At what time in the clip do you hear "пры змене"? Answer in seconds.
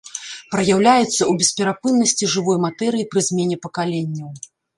3.13-3.61